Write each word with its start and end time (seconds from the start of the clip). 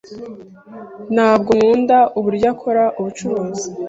Ntabwo 1.13 1.49
nkunda 1.57 1.97
uburyo 2.17 2.47
akora 2.53 2.83
ubucuruzi 2.99 3.67